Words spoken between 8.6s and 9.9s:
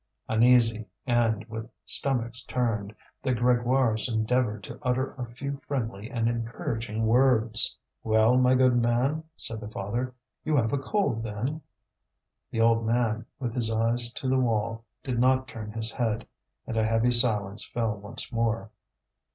man," said the